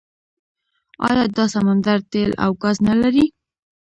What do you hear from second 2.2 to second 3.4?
او ګاز نلري؟